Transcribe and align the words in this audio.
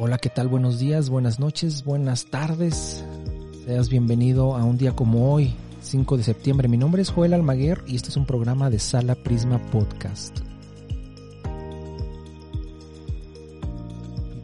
Hola, 0.00 0.18
¿qué 0.18 0.28
tal? 0.28 0.46
Buenos 0.46 0.78
días, 0.78 1.10
buenas 1.10 1.40
noches, 1.40 1.82
buenas 1.82 2.26
tardes. 2.26 3.04
Seas 3.64 3.88
bienvenido 3.88 4.54
a 4.54 4.62
un 4.62 4.78
día 4.78 4.94
como 4.94 5.34
hoy, 5.34 5.56
5 5.82 6.16
de 6.16 6.22
septiembre. 6.22 6.68
Mi 6.68 6.76
nombre 6.76 7.02
es 7.02 7.10
Joel 7.10 7.34
Almaguer 7.34 7.82
y 7.84 7.96
este 7.96 8.10
es 8.10 8.16
un 8.16 8.24
programa 8.24 8.70
de 8.70 8.78
Sala 8.78 9.16
Prisma 9.16 9.58
Podcast. 9.72 10.38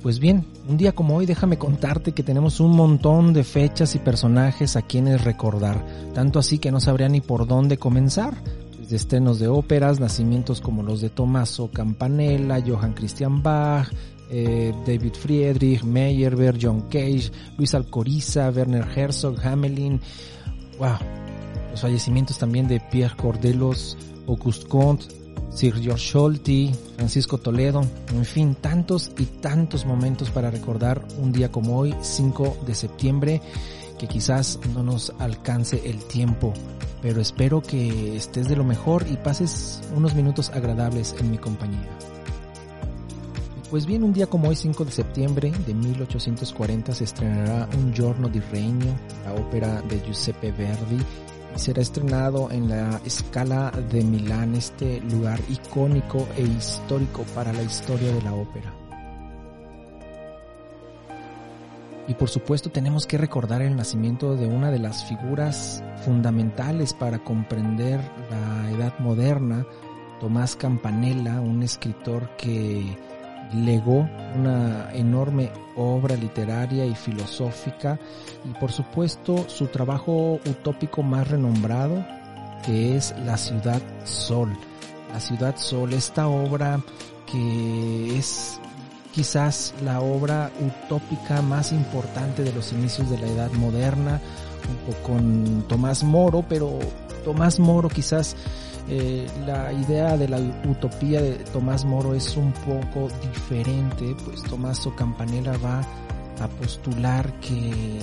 Pues 0.03 0.19
bien, 0.19 0.45
un 0.69 0.77
día 0.77 0.91
como 0.91 1.15
hoy 1.15 1.25
déjame 1.25 1.57
contarte 1.57 2.11
que 2.11 2.25
tenemos 2.25 2.59
un 2.59 2.73
montón 2.73 3.33
de 3.33 3.45
fechas 3.45 3.95
y 3.95 4.01
personajes 4.01 4.75
a 4.75 4.83
quienes 4.83 5.23
recordar, 5.23 5.87
tanto 6.15 6.41
así 6.41 6.59
que 6.59 6.73
no 6.73 6.81
sabría 6.81 7.09
ni 7.09 7.21
por 7.21 7.47
dónde 7.47 7.79
comenzar. 7.79 8.35
Desde 8.81 8.97
estrenos 8.97 9.39
de 9.39 9.47
óperas, 9.47 10.01
nacimientos 10.01 10.61
como 10.61 10.83
los 10.83 11.01
de 11.01 11.11
Tommaso 11.11 11.71
Campanella, 11.71 12.61
Johann 12.67 12.93
Christian 12.95 13.41
Bach, 13.41 13.89
eh, 14.31 14.73
David 14.87 15.15
Friedrich, 15.15 15.83
Meyerbeer, 15.83 16.57
John 16.61 16.83
Cage, 16.83 17.31
Luis 17.57 17.75
Alcoriza, 17.75 18.51
Werner 18.51 18.87
Herzog, 18.97 19.39
Hamelin, 19.45 20.01
wow, 20.79 20.97
los 21.71 21.81
fallecimientos 21.81 22.39
también 22.39 22.69
de 22.69 22.81
Pierre 22.81 23.17
Cordelos, 23.17 23.97
Auguste 24.27 24.67
Comte, 24.67 25.07
Sir 25.51 25.81
George 25.81 26.09
Scholti, 26.09 26.75
Francisco 26.97 27.39
Toledo, 27.39 27.83
en 28.13 28.25
fin, 28.25 28.57
tantos 28.57 29.13
y 29.19 29.25
tantos 29.25 29.87
momentos 29.87 30.31
para 30.31 30.51
recordar 30.51 31.07
un 31.19 31.33
día 31.33 31.53
como 31.53 31.79
hoy, 31.79 31.95
5 32.01 32.59
de 32.67 32.75
septiembre, 32.75 33.41
que 33.99 34.09
quizás 34.09 34.59
no 34.75 34.83
nos 34.83 35.13
alcance 35.21 35.81
el 35.85 36.03
tiempo, 36.05 36.53
pero 37.03 37.21
espero 37.21 37.63
que 37.63 38.17
estés 38.17 38.49
de 38.49 38.57
lo 38.57 38.65
mejor 38.65 39.07
y 39.09 39.17
pases 39.17 39.81
unos 39.95 40.15
minutos 40.15 40.51
agradables 40.51 41.15
en 41.21 41.31
mi 41.31 41.39
compañía. 41.39 41.89
Pues 43.71 43.87
bien, 43.87 44.05
un 44.05 44.13
día 44.13 44.27
como 44.27 44.49
hoy, 44.49 44.57
5 44.57 44.85
de 44.85 44.91
septiembre 44.91 45.51
de 45.67 45.75
1840, 45.75 46.93
se 46.95 47.05
estrenará 47.05 47.69
Un 47.77 47.93
giorno 47.95 48.29
di 48.29 48.39
regno, 48.39 48.95
la 49.25 49.33
ópera 49.35 49.81
de 49.83 50.01
Giuseppe 50.01 50.53
Verdi, 50.53 50.99
y 51.57 51.59
será 51.59 51.81
estrenado 51.81 52.51
en 52.51 52.69
la 52.69 53.01
Scala 53.09 53.73
de 53.91 54.05
Milán, 54.05 54.55
este 54.55 55.01
lugar 55.01 55.41
icónico 55.49 56.29
e 56.37 56.43
histórico 56.43 57.25
para 57.35 57.53
la 57.53 57.63
historia 57.63 58.13
de 58.13 58.23
la 58.23 58.35
ópera. 58.35 58.73
Y 62.07 62.15
por 62.15 62.29
supuesto 62.29 62.71
tenemos 62.71 63.07
que 63.07 63.17
recordar 63.17 63.63
el 63.63 63.75
nacimiento 63.75 64.37
de 64.37 64.47
una 64.47 64.71
de 64.71 64.79
las 64.79 65.07
figuras 65.07 65.83
fundamentales 66.05 66.93
para 66.93 67.19
comprender 67.19 67.99
la 68.31 68.71
edad 68.71 68.99
moderna, 68.99 69.67
Tomás 70.21 70.55
Campanella, 70.55 71.41
un 71.41 71.63
escritor 71.63 72.37
que 72.37 72.97
legó 73.53 74.09
una 74.37 74.91
enorme 74.93 75.51
obra 75.77 76.17
literaria 76.17 76.87
y 76.87 76.95
filosófica 76.95 77.99
y 78.45 78.59
por 78.59 78.73
supuesto 78.73 79.49
su 79.49 79.67
trabajo 79.67 80.41
utópico 80.47 81.03
más 81.03 81.29
renombrado 81.29 82.05
que 82.65 82.97
es 82.97 83.15
La 83.25 83.37
Ciudad 83.37 83.83
Sol. 84.05 84.57
La 85.13 85.21
Ciudad 85.21 85.57
Sol, 85.57 85.93
esta 85.93 86.29
obra 86.29 86.81
que 87.31 88.19
es 88.19 88.59
quizás 89.15 89.75
la 89.85 90.01
obra 90.01 90.51
utópica 90.61 91.41
más 91.41 91.73
importante 91.73 92.43
de 92.43 92.53
los 92.53 92.73
inicios 92.73 93.09
de 93.11 93.19
la 93.19 93.29
Edad 93.29 93.53
Moderna, 93.53 94.21
junto 94.67 95.03
con 95.03 95.65
Tomás 95.69 96.03
Moro, 96.03 96.45
pero 96.49 96.79
Tomás 97.25 97.61
Moro 97.61 97.89
quizás 97.89 98.35
eh, 98.89 99.27
la 99.47 99.73
idea 99.73 100.17
de 100.17 100.29
la 100.29 100.39
utopía 100.69 101.23
de 101.23 101.33
Tomás 101.53 101.85
Moro 101.85 102.15
es 102.15 102.37
un 102.37 102.53
poco 102.53 103.09
diferente, 103.23 104.15
pues 104.25 104.43
Tomás 104.43 104.87
Campanella 104.97 105.57
va 105.57 105.81
a 106.41 106.49
postular 106.49 107.33
que 107.41 107.99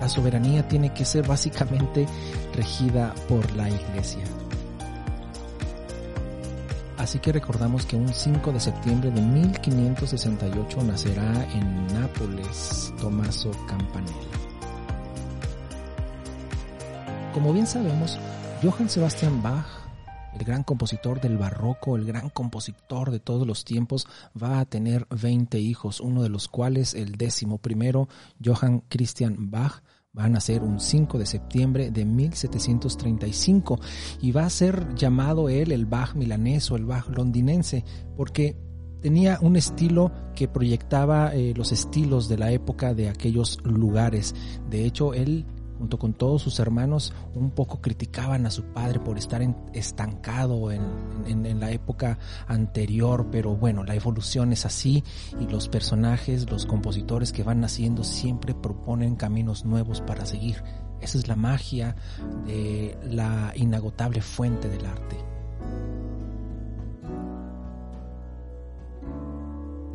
la 0.00 0.08
soberanía 0.08 0.66
tiene 0.66 0.92
que 0.92 1.04
ser 1.04 1.26
básicamente 1.26 2.06
regida 2.54 3.14
por 3.28 3.50
la 3.54 3.68
iglesia. 3.68 4.24
Así 6.96 7.20
que 7.20 7.30
recordamos 7.30 7.86
que 7.86 7.94
un 7.94 8.12
5 8.12 8.52
de 8.52 8.58
septiembre 8.58 9.12
de 9.12 9.20
1568 9.20 10.82
nacerá 10.82 11.46
en 11.54 11.86
Nápoles 11.94 12.92
Tommaso 13.00 13.52
Campanella. 13.68 14.12
Como 17.32 17.52
bien 17.52 17.68
sabemos, 17.68 18.18
Johann 18.62 18.88
Sebastian 18.88 19.40
Bach 19.40 19.77
el 20.38 20.44
gran 20.44 20.62
compositor 20.62 21.20
del 21.20 21.36
barroco, 21.36 21.96
el 21.96 22.04
gran 22.04 22.30
compositor 22.30 23.10
de 23.10 23.20
todos 23.20 23.46
los 23.46 23.64
tiempos, 23.64 24.06
va 24.40 24.60
a 24.60 24.64
tener 24.64 25.06
20 25.10 25.58
hijos, 25.58 26.00
uno 26.00 26.22
de 26.22 26.28
los 26.28 26.48
cuales, 26.48 26.94
el 26.94 27.12
décimo 27.16 27.58
primero, 27.58 28.08
Johann 28.44 28.82
Christian 28.88 29.50
Bach, 29.50 29.82
va 30.16 30.24
a 30.24 30.28
nacer 30.28 30.62
un 30.62 30.80
5 30.80 31.18
de 31.18 31.26
septiembre 31.26 31.90
de 31.90 32.04
1735 32.04 33.78
y 34.20 34.32
va 34.32 34.44
a 34.44 34.50
ser 34.50 34.94
llamado 34.94 35.48
él 35.48 35.70
el 35.70 35.86
Bach 35.86 36.14
milanés 36.14 36.70
o 36.70 36.76
el 36.76 36.86
Bach 36.86 37.08
londinense 37.08 37.84
porque 38.16 38.56
tenía 39.00 39.38
un 39.42 39.56
estilo 39.56 40.10
que 40.34 40.48
proyectaba 40.48 41.34
eh, 41.34 41.52
los 41.54 41.72
estilos 41.72 42.28
de 42.28 42.38
la 42.38 42.50
época 42.52 42.94
de 42.94 43.08
aquellos 43.08 43.58
lugares. 43.64 44.34
De 44.68 44.84
hecho, 44.84 45.14
él 45.14 45.46
junto 45.78 45.98
con 45.98 46.14
todos 46.14 46.42
sus 46.42 46.58
hermanos, 46.58 47.12
un 47.34 47.50
poco 47.50 47.80
criticaban 47.80 48.46
a 48.46 48.50
su 48.50 48.64
padre 48.64 49.00
por 49.00 49.16
estar 49.16 49.42
estancado 49.72 50.72
en, 50.72 50.82
en, 51.26 51.60
la 51.60 51.70
época 51.70 52.18
anterior, 52.46 53.28
pero 53.30 53.56
bueno, 53.56 53.84
la 53.84 53.94
evolución 53.94 54.52
es 54.52 54.66
así 54.66 55.04
y 55.40 55.46
los 55.46 55.68
personajes, 55.68 56.50
los 56.50 56.66
compositores 56.66 57.32
que 57.32 57.42
van 57.42 57.60
naciendo 57.60 58.04
siempre 58.04 58.54
proponen 58.54 59.16
caminos 59.16 59.64
nuevos 59.64 60.00
para 60.00 60.26
seguir. 60.26 60.62
Esa 61.00 61.18
es 61.18 61.28
la 61.28 61.36
magia 61.36 61.94
de 62.46 62.98
la 63.04 63.52
inagotable 63.54 64.20
fuente 64.20 64.68
del 64.68 64.84
arte. 64.86 65.16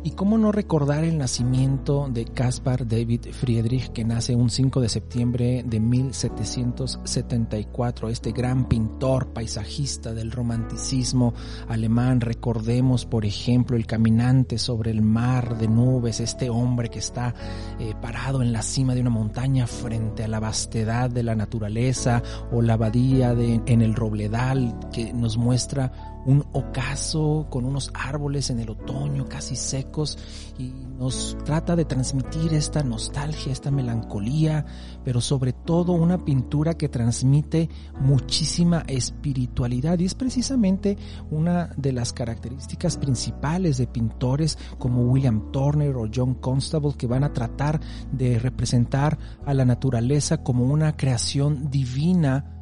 ¿Y 0.06 0.10
cómo 0.10 0.36
no 0.36 0.52
recordar 0.52 1.02
el 1.02 1.16
nacimiento 1.16 2.10
de 2.12 2.26
Caspar 2.26 2.86
David 2.86 3.28
Friedrich, 3.32 3.90
que 3.90 4.04
nace 4.04 4.36
un 4.36 4.50
5 4.50 4.82
de 4.82 4.90
septiembre 4.90 5.64
de 5.66 5.80
1774, 5.80 8.10
este 8.10 8.32
gran 8.32 8.68
pintor 8.68 9.28
paisajista 9.28 10.12
del 10.12 10.30
romanticismo 10.30 11.32
alemán? 11.68 12.20
Recordemos, 12.20 13.06
por 13.06 13.24
ejemplo, 13.24 13.78
el 13.78 13.86
caminante 13.86 14.58
sobre 14.58 14.90
el 14.90 15.00
mar 15.00 15.56
de 15.56 15.68
nubes, 15.68 16.20
este 16.20 16.50
hombre 16.50 16.90
que 16.90 16.98
está 16.98 17.34
eh, 17.80 17.94
parado 17.98 18.42
en 18.42 18.52
la 18.52 18.60
cima 18.60 18.94
de 18.94 19.00
una 19.00 19.08
montaña 19.08 19.66
frente 19.66 20.22
a 20.22 20.28
la 20.28 20.38
vastedad 20.38 21.08
de 21.08 21.22
la 21.22 21.34
naturaleza, 21.34 22.22
o 22.52 22.60
la 22.60 22.74
abadía 22.74 23.34
de, 23.34 23.62
en 23.64 23.80
el 23.80 23.94
Robledal, 23.94 24.78
que 24.92 25.14
nos 25.14 25.38
muestra 25.38 26.13
un 26.26 26.44
ocaso 26.52 27.46
con 27.50 27.64
unos 27.64 27.90
árboles 27.94 28.50
en 28.50 28.60
el 28.60 28.70
otoño 28.70 29.26
casi 29.28 29.56
secos 29.56 30.18
y 30.58 30.72
nos 30.98 31.36
trata 31.44 31.76
de 31.76 31.84
transmitir 31.84 32.54
esta 32.54 32.82
nostalgia, 32.82 33.52
esta 33.52 33.70
melancolía, 33.70 34.64
pero 35.04 35.20
sobre 35.20 35.52
todo 35.52 35.92
una 35.92 36.24
pintura 36.24 36.74
que 36.74 36.88
transmite 36.88 37.68
muchísima 38.00 38.84
espiritualidad. 38.86 39.98
Y 39.98 40.06
es 40.06 40.14
precisamente 40.14 40.96
una 41.30 41.70
de 41.76 41.92
las 41.92 42.12
características 42.12 42.96
principales 42.96 43.76
de 43.76 43.86
pintores 43.86 44.58
como 44.78 45.02
William 45.02 45.50
Turner 45.52 45.96
o 45.96 46.08
John 46.12 46.34
Constable 46.34 46.94
que 46.96 47.06
van 47.06 47.24
a 47.24 47.32
tratar 47.32 47.80
de 48.12 48.38
representar 48.38 49.18
a 49.44 49.54
la 49.54 49.64
naturaleza 49.64 50.42
como 50.42 50.64
una 50.64 50.96
creación 50.96 51.70
divina 51.70 52.53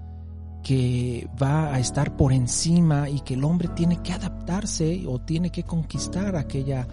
que 0.63 1.29
va 1.43 1.75
a 1.75 1.81
estar 1.81 2.17
por 2.17 2.33
encima 2.33 3.09
y 3.11 3.21
que 3.21 3.35
el 3.35 3.45
hombre 3.45 3.69
tiene 3.69 4.01
que 4.03 4.13
adaptarse 4.13 5.05
o 5.09 5.21
tiene 5.21 5.51
que 5.51 5.65
conquistar 5.65 6.37
aquella, 6.37 6.87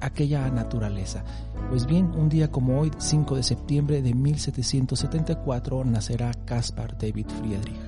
aquella 0.00 0.50
naturaleza. 0.50 1.24
Pues 1.70 1.86
bien, 1.86 2.10
un 2.16 2.28
día 2.28 2.50
como 2.50 2.80
hoy, 2.80 2.90
5 2.96 3.36
de 3.36 3.42
septiembre 3.42 4.02
de 4.02 4.14
1774, 4.14 5.84
nacerá 5.84 6.32
Caspar 6.44 6.98
David 6.98 7.26
Friedrich. 7.38 7.80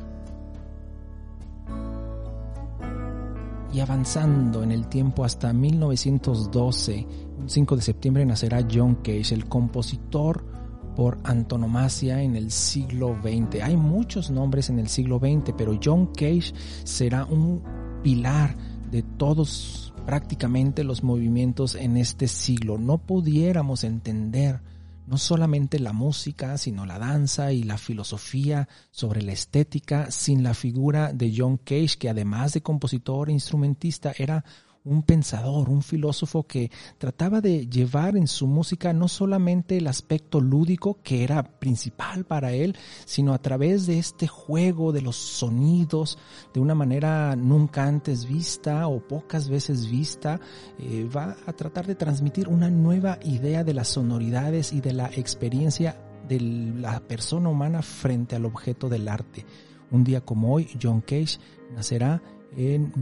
Y 3.73 3.81
avanzando 3.81 4.63
en 4.63 4.71
el 4.71 4.87
tiempo 4.87 5.25
hasta 5.25 5.53
1912, 5.53 7.07
un 7.41 7.51
5 7.51 7.77
de 7.77 7.83
septiembre 7.83 8.25
nacerá 8.25 8.65
John 8.73 8.95
Cage, 9.03 9.35
el 9.35 9.47
compositor 9.49 10.64
por 10.97 11.19
antonomasia 11.25 12.23
en 12.23 12.37
el 12.37 12.51
siglo 12.51 13.17
XX. 13.23 13.63
Hay 13.63 13.77
muchos 13.77 14.31
nombres 14.31 14.71
en 14.71 14.79
el 14.79 14.89
siglo 14.89 15.19
XX, 15.19 15.53
pero 15.57 15.79
John 15.83 16.07
Cage 16.07 16.53
será 16.85 17.25
un 17.25 17.63
pilar 18.03 18.57
de 18.91 19.03
todos 19.03 19.93
prácticamente 20.07 20.85
los 20.85 21.03
movimientos 21.03 21.75
en 21.75 21.97
este 21.97 22.29
siglo. 22.29 22.79
No 22.79 22.99
pudiéramos 22.99 23.85
entender 23.85 24.61
no 25.07 25.19
solamente 25.19 25.79
la 25.79 25.93
música, 25.93 26.57
sino 26.57 26.87
la 26.87 26.99
danza 26.99 27.53
y 27.53 27.63
la 27.63 27.77
filosofía 27.77 28.69
sobre 28.91 29.23
la 29.23 29.33
estética 29.33 30.11
sin 30.11 30.43
la 30.43 30.55
figura 30.55 31.13
de 31.13 31.35
John 31.37 31.59
Cage, 31.59 31.97
que 31.99 32.09
además 32.09 32.55
de 32.55 32.63
compositor 32.63 33.29
e 33.29 33.33
instrumentista 33.33 34.13
era 34.17 34.45
un 34.85 35.03
pensador, 35.03 35.71
un 35.71 35.83
filósofo 35.83 36.43
que 36.43 36.71
trataba 36.99 37.41
de 37.41 37.67
llevar 37.67 38.17
en 38.17 38.27
su 38.27 38.47
música 38.47 38.93
no 38.93 39.09
solamente 39.09 39.79
el 39.79 39.87
aspecto 39.87 40.41
lúdico 40.41 40.99
que 41.03 41.25
era 41.25 41.43
principal 41.43 42.25
para 42.27 42.53
él, 42.53 42.77
sino 43.07 43.33
a 43.33 43.39
través 43.39 43.87
de 43.87 43.99
este 43.99 44.27
juego 44.27 44.93
de 44.93 45.01
los 45.01 45.17
sonidos 45.17 46.19
de 46.53 46.61
una 46.61 46.75
manera 46.75 47.35
nunca 47.35 47.87
antes 47.87 48.27
vista 48.27 48.87
o 48.87 49.01
pocas 49.01 49.49
veces 49.49 49.91
vista, 49.91 50.39
eh, 50.79 51.09
va 51.15 51.37
a 51.47 51.53
tratar 51.55 51.87
de 51.87 51.95
transmitir 51.95 52.49
una 52.49 52.69
nueva 52.69 53.19
idea 53.25 53.65
de 53.65 53.75
las 53.75 53.89
sonoridades 53.89 54.73
y 54.73 54.83
de 54.83 54.93
la 54.93 55.07
experiencia 55.07 55.99
de 56.29 56.41
la 56.41 57.01
persona 57.01 57.49
humana 57.49 57.81
frente 57.81 58.37
al 58.37 58.45
objeto 58.45 58.91
del 58.91 59.09
arte. 59.09 59.47
Un 59.91 60.05
día 60.05 60.21
como 60.21 60.53
hoy, 60.53 60.69
John 60.81 61.01
Cage 61.01 61.39
nacerá 61.75 62.23
en 62.57 62.93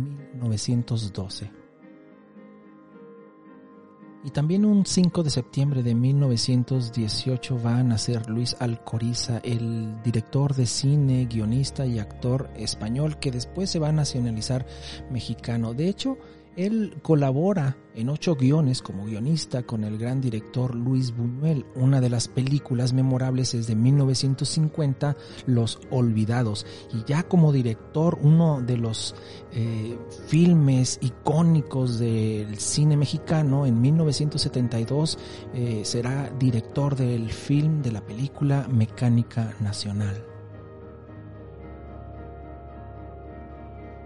1912. 0.40 1.61
Y 4.24 4.30
también 4.30 4.64
un 4.64 4.86
5 4.86 5.24
de 5.24 5.30
septiembre 5.30 5.82
de 5.82 5.96
1918 5.96 7.60
va 7.60 7.78
a 7.78 7.82
nacer 7.82 8.30
Luis 8.30 8.54
Alcoriza, 8.60 9.38
el 9.42 10.00
director 10.04 10.54
de 10.54 10.66
cine, 10.66 11.26
guionista 11.26 11.86
y 11.86 11.98
actor 11.98 12.48
español 12.56 13.18
que 13.18 13.32
después 13.32 13.68
se 13.68 13.80
va 13.80 13.88
a 13.88 13.92
nacionalizar 13.92 14.64
mexicano. 15.10 15.74
De 15.74 15.88
hecho, 15.88 16.18
él 16.56 16.96
colabora 17.02 17.76
en 17.94 18.08
ocho 18.08 18.36
guiones 18.36 18.80
como 18.82 19.04
guionista 19.04 19.62
con 19.64 19.84
el 19.84 19.98
gran 19.98 20.20
director 20.20 20.74
Luis 20.74 21.14
Buñuel. 21.14 21.66
Una 21.74 22.00
de 22.00 22.10
las 22.10 22.28
películas 22.28 22.92
memorables 22.92 23.54
es 23.54 23.66
de 23.66 23.76
1950, 23.76 25.16
Los 25.46 25.78
Olvidados. 25.90 26.66
Y 26.92 27.04
ya 27.04 27.22
como 27.22 27.52
director, 27.52 28.18
uno 28.22 28.60
de 28.62 28.76
los 28.76 29.14
eh, 29.52 29.98
filmes 30.26 30.98
icónicos 31.02 31.98
del 31.98 32.58
cine 32.58 32.96
mexicano, 32.96 33.66
en 33.66 33.80
1972 33.80 35.18
eh, 35.54 35.82
será 35.84 36.30
director 36.38 36.96
del 36.96 37.30
film 37.30 37.82
de 37.82 37.92
la 37.92 38.00
película 38.00 38.66
Mecánica 38.70 39.54
Nacional. 39.60 40.31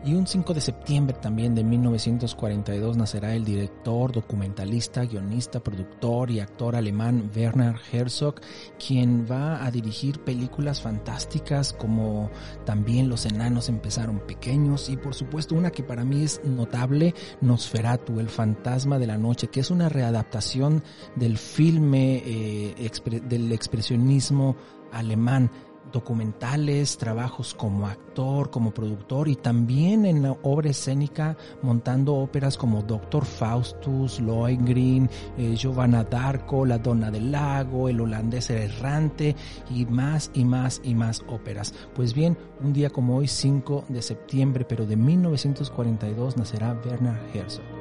Y 0.07 0.15
un 0.15 0.25
5 0.25 0.55
de 0.55 0.61
septiembre 0.61 1.17
también 1.21 1.57
de 1.57 1.65
1942 1.65 2.97
nacerá 2.97 3.35
el 3.35 3.45
director, 3.45 4.13
documentalista, 4.13 5.05
guionista, 5.05 5.59
productor 5.59 6.31
y 6.31 6.39
actor 6.39 6.77
alemán 6.77 7.29
Werner 7.35 7.75
Herzog, 7.91 8.37
quien 8.79 9.27
va 9.29 9.67
a 9.67 9.71
dirigir 9.73 10.21
películas 10.21 10.81
fantásticas 10.81 11.73
como 11.73 12.31
también 12.65 13.09
Los 13.09 13.27
enanos 13.27 13.69
empezaron 13.69 14.21
pequeños 14.21 14.89
y 14.91 14.97
por 14.97 15.13
supuesto 15.13 15.57
una 15.57 15.73
que 15.73 15.83
para 15.83 16.05
mí 16.05 16.23
es 16.23 16.41
notable, 16.45 17.13
Nosferatu, 17.41 18.21
el 18.21 18.29
fantasma 18.29 19.01
de 19.01 19.09
la 19.09 19.19
noche, 19.19 19.49
que 19.49 19.59
es 19.59 19.73
una 19.73 19.89
readaptación 19.89 20.85
del 21.17 21.37
filme 21.37 22.23
eh, 22.25 22.91
del 23.29 23.51
expresionismo 23.51 24.55
alemán 24.93 25.51
documentales, 25.93 26.99
trabajos 26.99 27.55
como 27.55 27.87
actor, 27.87 28.51
como 28.51 28.73
productor 28.73 29.29
y 29.29 29.37
también 29.37 30.05
en 30.07 30.23
la 30.23 30.33
obra 30.43 30.71
escénica 30.71 31.37
montando 31.63 32.15
óperas 32.15 32.57
como 32.57 32.83
Doctor 32.83 33.25
Faustus, 33.25 34.21
Lohengrin, 34.21 35.09
eh, 35.37 35.55
Giovanna 35.57 36.05
d'Arco, 36.05 36.65
La 36.65 36.79
Donna 36.79 37.11
del 37.11 37.33
Lago, 37.33 37.89
El 37.89 38.01
holandés 38.01 38.51
errante 38.51 39.35
y 39.71 39.87
más 39.87 40.31
y 40.35 40.45
más 40.45 40.81
y 40.85 40.95
más 40.95 41.23
óperas. 41.29 41.75
Pues 41.95 42.15
bien, 42.15 42.37
un 42.61 42.73
día 42.73 42.91
como 42.91 43.17
hoy, 43.17 43.29
5 43.29 43.85
de 43.89 44.03
septiembre, 44.03 44.65
pero 44.65 44.87
de 44.87 44.97
1942, 44.97 46.37
nacerá 46.37 46.79
Werner 46.85 47.19
Herzog. 47.35 47.76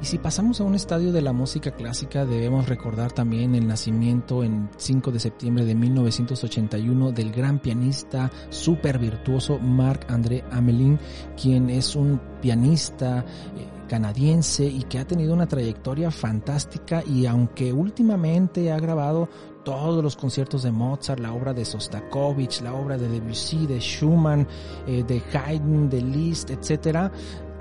Y 0.00 0.06
si 0.06 0.18
pasamos 0.18 0.60
a 0.60 0.64
un 0.64 0.76
estadio 0.76 1.10
de 1.10 1.22
la 1.22 1.32
música 1.32 1.72
clásica, 1.72 2.24
debemos 2.24 2.68
recordar 2.68 3.10
también 3.10 3.56
el 3.56 3.66
nacimiento 3.66 4.44
en 4.44 4.70
5 4.76 5.10
de 5.10 5.18
septiembre 5.18 5.64
de 5.64 5.74
1981 5.74 7.10
del 7.10 7.32
gran 7.32 7.58
pianista 7.58 8.30
super 8.48 8.98
virtuoso 9.00 9.58
Marc-André 9.58 10.44
Amelin, 10.52 11.00
quien 11.40 11.68
es 11.68 11.96
un 11.96 12.20
pianista 12.40 13.24
eh, 13.56 13.66
canadiense 13.88 14.66
y 14.66 14.84
que 14.84 15.00
ha 15.00 15.06
tenido 15.06 15.34
una 15.34 15.48
trayectoria 15.48 16.12
fantástica 16.12 17.02
y 17.04 17.26
aunque 17.26 17.72
últimamente 17.72 18.70
ha 18.70 18.78
grabado 18.78 19.28
todos 19.64 20.02
los 20.02 20.16
conciertos 20.16 20.62
de 20.62 20.70
Mozart, 20.70 21.20
la 21.20 21.32
obra 21.32 21.52
de 21.52 21.64
Sostakovich, 21.64 22.62
la 22.62 22.72
obra 22.74 22.96
de 22.96 23.08
Debussy, 23.08 23.66
de 23.66 23.80
Schumann, 23.80 24.46
eh, 24.86 25.02
de 25.02 25.20
Haydn, 25.32 25.90
de 25.90 26.00
Liszt, 26.00 26.50
etcétera, 26.50 27.10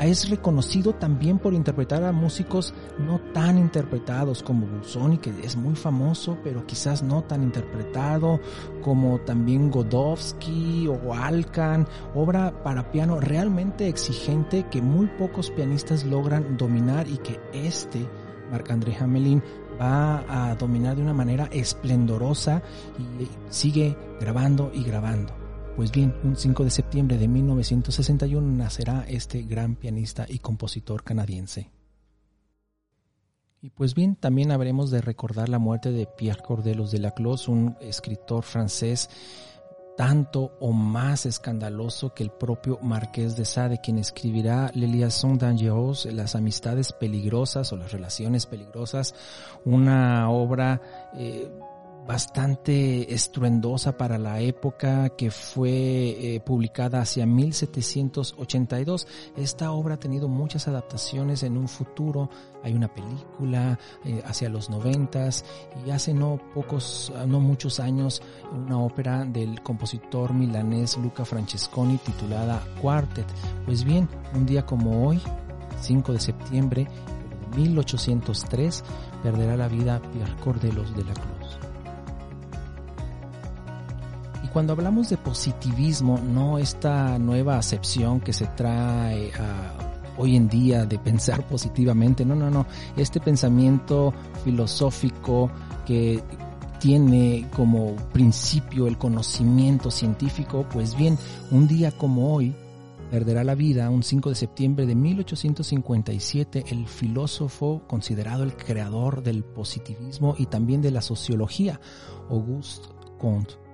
es 0.05 0.29
reconocido 0.29 0.94
también 0.94 1.39
por 1.39 1.53
interpretar 1.53 2.03
a 2.03 2.11
músicos 2.11 2.73
no 2.99 3.19
tan 3.33 3.57
interpretados 3.57 4.44
como 4.44 4.67
Busoni, 4.67 5.17
que 5.17 5.31
es 5.44 5.55
muy 5.55 5.75
famoso, 5.75 6.38
pero 6.44 6.65
quizás 6.65 7.03
no 7.03 7.23
tan 7.23 7.44
interpretado, 7.44 8.39
como 8.81 9.19
también 9.21 9.71
Godowski 9.71 10.88
o 10.88 11.13
Alkan, 11.13 11.88
obra 12.13 12.63
para 12.63 12.91
piano 12.91 13.19
realmente 13.19 13.88
exigente 13.88 14.67
que 14.69 14.81
muy 14.81 15.07
pocos 15.07 15.49
pianistas 15.51 16.03
logran 16.03 16.57
dominar 16.57 17.07
y 17.07 17.17
que 17.17 17.39
este, 17.53 18.07
Marc-André 18.51 18.95
Hamelin, 18.99 19.41
va 19.79 20.23
a 20.27 20.55
dominar 20.55 20.95
de 20.95 21.03
una 21.03 21.13
manera 21.13 21.47
esplendorosa 21.51 22.61
y 22.97 23.27
sigue 23.49 23.95
grabando 24.19 24.71
y 24.73 24.83
grabando. 24.83 25.46
Pues 25.77 25.91
bien, 25.91 26.12
un 26.24 26.35
5 26.35 26.63
de 26.63 26.71
septiembre 26.71 27.19
de 27.19 27.27
1961 27.27 28.41
nacerá 28.57 29.06
este 29.07 29.44
gran 29.44 29.75
pianista 29.75 30.25
y 30.28 30.40
compositor 30.40 31.04
canadiense. 31.04 31.69
Y 33.61 33.69
pues 33.69 33.94
bien, 33.94 34.16
también 34.16 34.51
habremos 34.51 34.90
de 34.90 35.01
recordar 35.01 35.49
la 35.49 35.59
muerte 35.59 35.92
de 35.92 36.07
Pierre 36.07 36.42
Cordelos 36.42 36.90
de 36.90 36.97
Laclos, 36.97 37.47
un 37.47 37.78
escritor 37.80 38.44
francés 38.44 39.07
tanto 39.95 40.57
o 40.59 40.71
más 40.71 41.28
escandaloso 41.28 42.11
que 42.11 42.23
el 42.23 42.31
propio 42.31 42.80
Marqués 42.81 43.35
de 43.35 43.45
Sade, 43.45 43.80
quien 43.80 43.99
escribirá 43.99 44.71
Les 44.73 44.90
liaisons 44.90 45.37
dangereuses, 45.37 46.11
las 46.11 46.35
amistades 46.35 46.92
peligrosas 46.92 47.71
o 47.71 47.78
las 47.78 47.92
relaciones 47.92 48.47
peligrosas, 48.47 49.13
una 49.63 50.30
obra 50.31 50.81
eh, 51.16 51.51
bastante 52.07 53.14
estruendosa 53.14 53.97
para 53.97 54.18
la 54.18 54.40
época 54.40 55.09
que 55.09 55.30
fue 55.30 56.35
eh, 56.35 56.40
publicada 56.40 57.02
hacia 57.02 57.26
1782. 57.26 59.07
Esta 59.35 59.71
obra 59.71 59.95
ha 59.95 59.99
tenido 59.99 60.30
muchas 60.30 60.69
adaptaciones 60.69 61.44
en 61.44 61.57
un 61.57 61.68
futuro. 61.68 62.30
Hay 62.64 62.73
una 62.73 62.87
película 62.87 63.78
eh, 64.06 64.23
hacia 64.26 64.49
los 64.49 64.69
noventas 64.69 65.44
y 65.85 65.92
hace 65.92 66.14
no 66.14 66.40
pocos, 66.54 67.11
no 67.28 67.42
muchos 67.42 67.81
años 67.81 68.21
una 68.54 68.80
ópera 68.80 69.26
del 69.26 69.61
compositor 69.61 70.33
milanés 70.33 70.97
Luca 70.97 71.26
Francesconi 71.26 71.97
titulada 71.97 72.64
Quartet. 72.81 73.28
Pues 73.66 73.83
bien, 73.83 74.07
un 74.33 74.45
día 74.45 74.66
como 74.66 75.06
hoy, 75.07 75.21
5 75.81 76.14
de 76.14 76.19
septiembre 76.21 76.87
de 77.52 77.57
1803, 77.59 78.83
perderá 79.21 79.57
la 79.57 79.68
vida 79.68 80.02
Pierre 80.14 80.35
Cordelos 80.37 80.95
de 80.95 81.04
la 81.04 81.14
Cruz. 81.14 81.36
Cuando 84.47 84.73
hablamos 84.73 85.09
de 85.09 85.18
positivismo, 85.18 86.19
no 86.19 86.57
esta 86.57 87.18
nueva 87.19 87.57
acepción 87.57 88.19
que 88.19 88.33
se 88.33 88.45
trae 88.47 89.31
hoy 90.18 90.35
en 90.35 90.47
día 90.47 90.85
de 90.85 90.99
pensar 90.99 91.45
positivamente, 91.49 92.25
no, 92.25 92.35
no, 92.35 92.49
no, 92.49 92.66
este 92.95 93.19
pensamiento 93.19 94.13
filosófico 94.44 95.49
que 95.85 96.21
tiene 96.80 97.47
como 97.56 97.95
principio 98.13 98.87
el 98.87 98.97
conocimiento 98.97 99.89
científico, 99.89 100.66
pues 100.71 100.95
bien, 100.95 101.18
un 101.51 101.68
día 101.68 101.92
como 101.92 102.33
hoy, 102.33 102.56
perderá 103.09 103.44
la 103.44 103.56
vida 103.56 103.89
un 103.89 104.04
5 104.04 104.30
de 104.30 104.35
septiembre 104.35 104.85
de 104.85 104.95
1857 104.95 106.66
el 106.69 106.87
filósofo 106.87 107.83
considerado 107.87 108.44
el 108.44 108.56
creador 108.56 109.23
del 109.23 109.44
positivismo 109.44 110.35
y 110.37 110.47
también 110.47 110.81
de 110.81 110.92
la 110.92 111.01
sociología, 111.01 111.80
Auguste 112.30 112.89
Comte. 113.18 113.67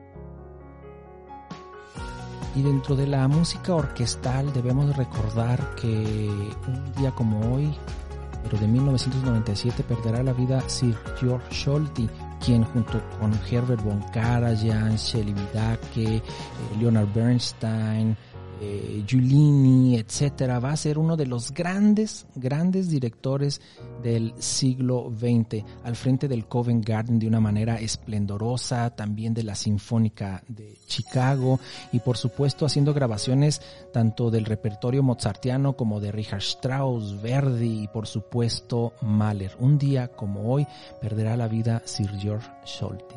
Y 2.55 2.61
dentro 2.61 2.95
de 2.95 3.07
la 3.07 3.27
música 3.27 3.73
orquestal 3.73 4.53
debemos 4.53 4.95
recordar 4.95 5.73
que 5.75 6.29
un 6.67 6.93
día 6.95 7.11
como 7.11 7.55
hoy, 7.55 7.73
pero 8.43 8.59
de 8.59 8.67
1997, 8.67 9.83
perderá 9.83 10.21
la 10.21 10.33
vida 10.33 10.61
Sir 10.69 10.95
George 11.19 11.47
Scholti, 11.51 12.07
quien 12.43 12.63
junto 12.65 13.01
con 13.19 13.33
Herbert 13.49 13.81
von 13.83 14.01
Karajan, 14.11 14.95
Shelley 14.97 15.33
Vidake, 15.33 16.17
eh, 16.17 16.21
Leonard 16.79 17.11
Bernstein, 17.13 18.15
eh, 18.65 19.03
Giulini, 19.05 19.97
etcétera, 19.97 20.59
va 20.59 20.71
a 20.71 20.77
ser 20.77 20.97
uno 20.97 21.17
de 21.17 21.25
los 21.25 21.51
grandes, 21.51 22.25
grandes 22.35 22.89
directores 22.89 23.59
del 24.01 24.33
siglo 24.39 25.11
XX, 25.13 25.65
al 25.83 25.97
frente 25.97 26.29
del 26.29 26.45
Covent 26.45 26.85
Garden 26.85 27.19
de 27.19 27.27
una 27.27 27.41
manera 27.41 27.75
esplendorosa, 27.75 28.91
también 28.91 29.33
de 29.33 29.43
la 29.43 29.55
Sinfónica 29.55 30.43
de 30.47 30.77
Chicago 30.87 31.59
y 31.91 31.99
por 31.99 32.15
supuesto 32.15 32.65
haciendo 32.65 32.93
grabaciones 32.93 33.61
tanto 33.91 34.31
del 34.31 34.45
repertorio 34.45 35.03
mozartiano 35.03 35.75
como 35.75 35.99
de 35.99 36.13
Richard 36.13 36.41
Strauss, 36.41 37.21
Verdi 37.21 37.83
y 37.83 37.87
por 37.89 38.07
supuesto 38.07 38.93
Mahler. 39.01 39.57
Un 39.59 39.77
día 39.77 40.07
como 40.07 40.53
hoy 40.53 40.65
perderá 41.01 41.35
la 41.35 41.49
vida 41.49 41.81
Sir 41.85 42.11
George 42.17 42.49
Scholti. 42.65 43.15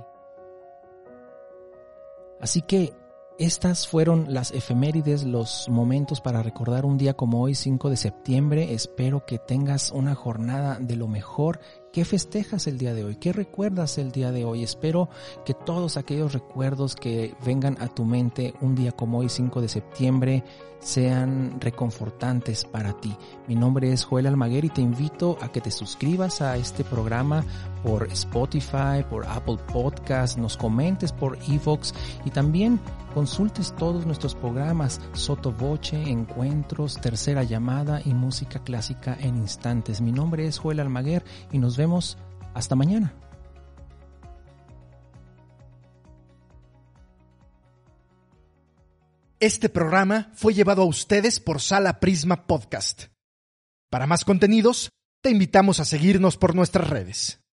Así 2.41 2.63
que 2.63 2.93
estas 3.39 3.87
fueron 3.87 4.33
las 4.33 4.51
efemérides, 4.51 5.25
los 5.25 5.69
momentos 5.69 6.21
para 6.23 6.43
recordar 6.43 6.87
un 6.87 6.97
día 6.97 7.15
como 7.15 7.43
hoy, 7.43 7.55
5 7.55 7.91
de 7.91 7.97
septiembre. 7.97 8.73
Espero 8.73 9.27
que 9.27 9.39
tengas 9.39 9.91
una 9.91 10.15
jornada 10.15 10.79
de 10.81 10.97
lo 10.97 11.07
mejor. 11.07 11.61
¿Qué 11.93 12.05
festejas 12.05 12.67
el 12.67 12.79
día 12.79 12.95
de 12.95 13.05
hoy? 13.05 13.17
¿Qué 13.17 13.33
recuerdas 13.33 13.99
el 13.99 14.11
día 14.11 14.33
de 14.33 14.45
hoy? 14.45 14.63
Espero 14.63 15.11
que 15.45 15.53
todos 15.53 15.97
aquellos 15.97 16.33
recuerdos 16.33 16.95
que 16.95 17.35
vengan 17.45 17.77
a 17.81 17.89
tu 17.89 18.05
mente 18.05 18.55
un 18.61 18.75
día 18.75 18.93
como 18.93 19.19
hoy, 19.19 19.29
5 19.29 19.61
de 19.61 19.69
septiembre, 19.69 20.45
sean 20.79 21.61
reconfortantes 21.61 22.65
para 22.65 22.93
ti. 22.95 23.17
Mi 23.49 23.55
nombre 23.55 23.93
es 23.93 24.05
Joel 24.05 24.27
Almaguer 24.27 24.65
y 24.65 24.71
te 24.71 24.83
invito 24.83 25.37
a 25.41 25.51
que 25.51 25.61
te 25.61 25.71
suscribas 25.71 26.41
a 26.41 26.57
este 26.57 26.85
programa 26.85 27.45
por 27.87 28.09
Spotify, 28.11 29.05
por 29.09 29.25
Apple 29.29 29.59
Podcast, 29.73 30.37
nos 30.39 30.57
comentes 30.57 31.13
por 31.13 31.39
Evox 31.49 31.95
y 32.25 32.31
también 32.31 32.81
consultes 33.15 33.73
todos 33.77 34.05
nuestros 34.05 34.35
programas 34.35 35.01
Soto 35.13 35.53
Voce, 35.53 35.95
Encuentros, 35.97 37.01
Tercera 37.01 37.45
Llamada 37.45 38.03
y 38.05 38.13
Música 38.13 38.59
Clásica 38.65 39.17
en 39.21 39.37
Instantes. 39.37 40.01
Mi 40.01 40.11
nombre 40.11 40.49
es 40.49 40.59
Joel 40.59 40.81
Almaguer 40.81 41.25
y 41.53 41.59
nos 41.59 41.77
vemos 41.77 42.19
hasta 42.55 42.75
mañana. 42.75 43.15
Este 49.39 49.69
programa 49.69 50.33
fue 50.35 50.55
llevado 50.55 50.83
a 50.83 50.87
ustedes 50.87 51.39
por 51.39 51.61
Sala 51.61 52.01
Prisma 52.01 52.49
Podcast. 52.49 53.05
Para 53.91 54.09
más 54.09 54.25
contenidos, 54.25 54.91
te 55.23 55.31
invitamos 55.31 55.79
a 55.79 55.85
seguirnos 55.85 56.37
por 56.37 56.57
nuestras 56.57 56.91
redes. 56.91 57.46